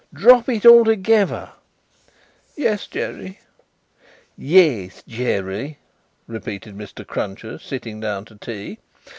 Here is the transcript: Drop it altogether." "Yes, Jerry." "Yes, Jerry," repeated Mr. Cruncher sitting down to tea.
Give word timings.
Drop 0.11 0.49
it 0.49 0.65
altogether." 0.65 1.51
"Yes, 2.55 2.87
Jerry." 2.87 3.37
"Yes, 4.35 5.03
Jerry," 5.07 5.77
repeated 6.25 6.75
Mr. 6.75 7.05
Cruncher 7.05 7.59
sitting 7.59 7.99
down 7.99 8.25
to 8.25 8.35
tea. 8.35 8.79